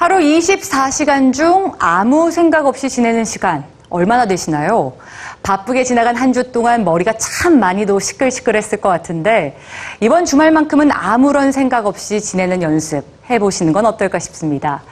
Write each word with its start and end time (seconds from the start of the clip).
하루 0.00 0.16
24시간 0.16 1.30
중 1.34 1.74
아무 1.78 2.30
생각 2.30 2.64
없이 2.64 2.88
지내는 2.88 3.26
시간 3.26 3.64
얼마나 3.90 4.24
되시나요? 4.24 4.94
바쁘게 5.42 5.84
지나간 5.84 6.16
한 6.16 6.32
주 6.32 6.52
동안 6.52 6.84
머리가 6.84 7.12
참 7.18 7.60
많이도 7.60 8.00
시끌시끌했을 8.00 8.80
것 8.80 8.88
같은데 8.88 9.58
이번 10.00 10.24
주말만큼은 10.24 10.90
아무런 10.90 11.52
생각 11.52 11.84
없이 11.84 12.18
지내는 12.18 12.62
연습 12.62 13.04
해보시는 13.28 13.74
건 13.74 13.84
어떨까 13.84 14.18
싶습니다. 14.18 14.82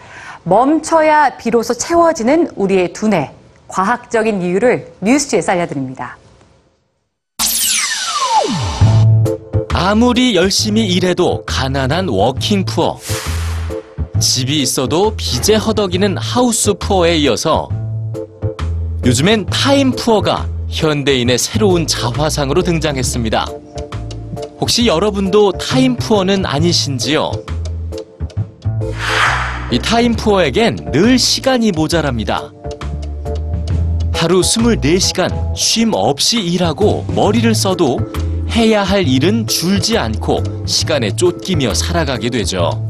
멈춰야 0.42 1.38
비로소 1.38 1.72
채워지는 1.72 2.50
우리의 2.54 2.92
두뇌. 2.92 3.30
과학적인 3.66 4.42
이유를 4.42 4.92
뉴스G에서 5.00 5.52
알려드립니다. 5.52 6.18
아무리 9.72 10.36
열심히 10.36 10.86
일해도 10.86 11.44
가난한 11.46 12.08
워킹 12.08 12.66
푸어. 12.66 12.98
집이 14.20 14.60
있어도 14.62 15.14
빚에 15.16 15.56
허덕이는 15.56 16.16
하우스 16.18 16.74
푸어에 16.74 17.18
이어서 17.18 17.68
요즘엔 19.04 19.46
타임 19.46 19.92
푸어가 19.92 20.48
현대인의 20.68 21.38
새로운 21.38 21.86
자화상으로 21.86 22.62
등장했습니다. 22.62 23.46
혹시 24.60 24.86
여러분도 24.86 25.52
타임 25.52 25.96
푸어는 25.96 26.44
아니신지요? 26.44 27.30
이 29.70 29.78
타임 29.78 30.14
푸어에겐 30.14 30.90
늘 30.92 31.18
시간이 31.18 31.72
모자랍니다. 31.72 32.50
하루 34.12 34.40
24시간 34.40 35.56
쉼 35.56 35.90
없이 35.92 36.40
일하고 36.40 37.04
머리를 37.14 37.54
써도 37.54 37.98
해야 38.50 38.82
할 38.82 39.06
일은 39.06 39.46
줄지 39.46 39.96
않고 39.96 40.42
시간에 40.66 41.14
쫓기며 41.14 41.74
살아가게 41.74 42.30
되죠. 42.30 42.87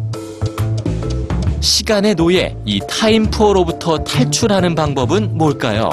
시간의 1.60 2.14
노예, 2.14 2.56
이 2.64 2.80
타임푸어로부터 2.88 3.98
탈출하는 3.98 4.74
방법은 4.74 5.36
뭘까요? 5.36 5.90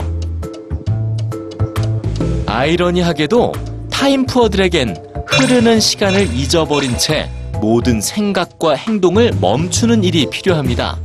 아이러니하게도 2.46 3.54
타임푸어들에겐 3.92 4.96
흐르는 5.28 5.80
시간을 5.80 6.34
잊어버린 6.36 6.98
채 6.98 7.30
모든 7.60 8.00
생각과 8.00 8.76
행동을 8.76 9.32
멈추는 9.42 10.04
일이 10.04 10.30
필요합니다. 10.30 11.00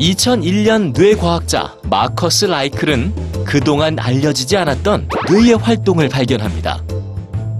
2001년 0.00 0.92
뇌과학자 0.98 1.76
마커스 1.84 2.46
라이클은 2.46 3.44
그동안 3.44 3.98
알려지지 3.98 4.56
않았던 4.56 5.08
뇌의 5.30 5.54
활동을 5.54 6.08
발견합니다. 6.08 6.82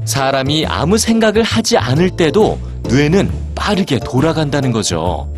사람이 0.05 0.67
아무 0.67 0.99
생각을 0.99 1.43
하지 1.43 1.77
않을 1.77 2.11
때도 2.11 2.59
뇌는 2.89 3.31
빠르게 3.55 3.99
돌아간다는 3.99 4.73
거죠. 4.73 5.33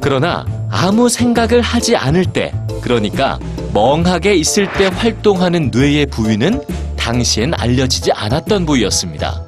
그러나 0.00 0.46
아무 0.70 1.08
생각을 1.08 1.60
하지 1.60 1.96
않을 1.96 2.24
때, 2.26 2.52
그러니까 2.80 3.38
멍하게 3.74 4.34
있을 4.34 4.72
때 4.72 4.86
활동하는 4.86 5.70
뇌의 5.72 6.06
부위는 6.06 6.62
당시엔 6.96 7.54
알려지지 7.54 8.12
않았던 8.12 8.66
부위였습니다. 8.66 9.44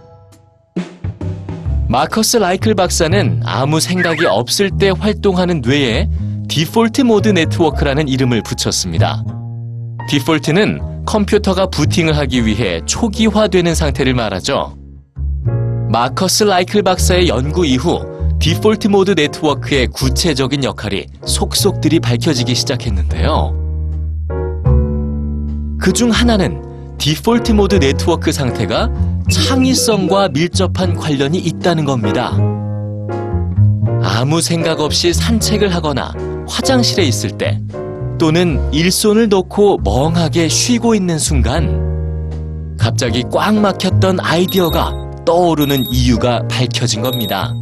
마커스 1.89 2.37
라이클 2.37 2.75
박사는 2.75 3.43
아무 3.45 3.81
생각이 3.81 4.25
없을 4.27 4.71
때 4.71 4.93
활동하는 4.97 5.61
뇌에 5.61 6.09
디폴트 6.49 7.03
모드 7.03 7.29
네트워크라는 7.29 8.09
이름을 8.09 8.43
붙였습니다. 8.43 9.25
default는 10.09 11.05
컴퓨터가 11.07 11.67
부팅을 11.67 12.17
하기 12.19 12.47
위해 12.47 12.81
초기화되는 12.87 13.75
상태를 13.75 14.15
말하죠. 14.15 14.77
마커스 15.91 16.45
라이클 16.45 16.83
박사의 16.85 17.27
연구 17.27 17.67
이후 17.67 17.99
default 18.39 18.87
mode 18.89 19.11
network의 19.11 19.89
구체적인 19.89 20.63
역할이 20.63 21.07
속속들이 21.27 21.99
밝혀지기 21.99 22.55
시작했는데요. 22.55 23.59
그 25.81 25.93
중 25.93 26.11
하나는 26.11 26.63
default 26.99 27.53
mode 27.53 27.75
network 27.77 28.31
상태가 28.31 28.89
창의성과 29.33 30.29
밀접한 30.29 30.95
관련이 30.95 31.39
있다는 31.39 31.85
겁니다. 31.85 32.37
아무 34.03 34.41
생각 34.41 34.81
없이 34.81 35.13
산책을 35.13 35.75
하거나 35.75 36.13
화장실에 36.47 37.03
있을 37.05 37.31
때 37.33 37.61
또는 38.19 38.61
일손을 38.73 39.29
놓고 39.29 39.79
멍하게 39.83 40.49
쉬고 40.49 40.95
있는 40.95 41.19
순간 41.19 42.77
갑자기 42.79 43.25
꽉 43.33 43.55
막혔던 43.57 44.21
아이디어가 44.21 45.10
떠오르는 45.31 45.87
이유가 45.93 46.43
밝혀진 46.49 47.03
겁니다. 47.03 47.55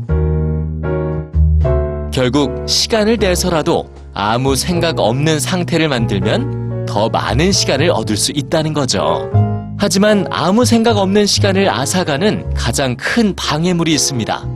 결국 2.10 2.66
시간을 2.66 3.18
내서라도 3.18 3.90
아무 4.14 4.56
생각 4.56 4.98
없는 4.98 5.38
상태를 5.38 5.90
만들면 5.90 6.86
더 6.86 7.10
많은 7.10 7.52
시간을 7.52 7.90
얻을 7.90 8.16
수 8.16 8.32
있다는 8.34 8.72
거죠. 8.72 9.30
하지만 9.76 10.26
아무 10.30 10.64
생각 10.64 10.96
없는 10.96 11.26
시간을 11.26 11.68
앗아가는 11.68 12.54
가장 12.54 12.96
큰 12.96 13.34
방해물이 13.36 13.92
있습니다. 13.92 14.48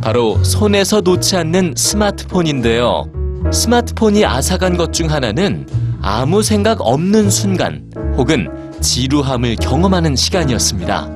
바로 0.00 0.42
손에서 0.42 1.02
놓지 1.02 1.36
않는 1.36 1.74
스마트폰인데요. 1.76 3.04
스마트폰이 3.52 4.24
앗아간 4.24 4.78
것 4.78 4.92
중 4.92 5.10
하나는 5.10 5.68
아무 6.00 6.42
생각 6.42 6.80
없는 6.80 7.28
순간 7.28 7.84
혹은 8.16 8.48
지루함을 8.80 9.56
경험하는 9.56 10.16
시간이었습니다. 10.16 11.15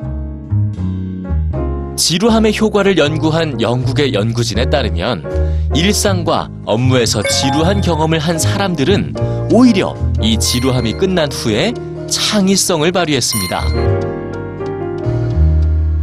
지루함의 2.00 2.56
효과를 2.56 2.96
연구한 2.96 3.60
영국의 3.60 4.14
연구진에 4.14 4.70
따르면 4.70 5.68
일상과 5.76 6.48
업무에서 6.64 7.22
지루한 7.22 7.82
경험을 7.82 8.18
한 8.18 8.38
사람들은 8.38 9.14
오히려 9.52 9.94
이 10.22 10.38
지루함이 10.38 10.94
끝난 10.94 11.30
후에 11.30 11.74
창의성을 12.08 12.90
발휘했습니다. 12.90 13.64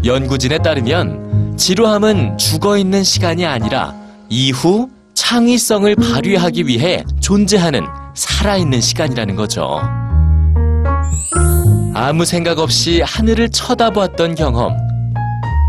연구진에 0.06 0.59
따르면 0.59 1.57
지루함은 1.57 2.38
죽어 2.38 2.78
있는 2.78 3.03
시간이 3.03 3.47
아니라 3.47 3.96
이후 4.30 4.91
창의성을 5.16 5.96
발휘하기 5.96 6.68
위해 6.68 7.03
존재하는 7.19 7.88
살아있는 8.13 8.81
시간이라는 8.81 9.36
거죠. 9.36 9.81
아무 11.96 12.24
생각 12.24 12.59
없이 12.59 13.02
하늘을 13.02 13.50
쳐다보았던 13.50 14.36
경험. 14.36 14.87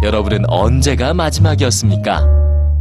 여러분은 0.02 0.48
언제가 0.48 1.12
마지막이었습니까? 1.12 2.20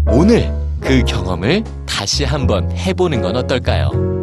오늘 0.08 0.52
그 0.80 1.04
경험을 1.04 1.64
다시 1.88 2.24
한번 2.24 2.72
해보는 2.72 3.22
건 3.22 3.36
어떨까요? 3.36 4.17